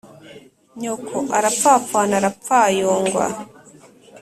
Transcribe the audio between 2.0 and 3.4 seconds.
ara pfayongwa: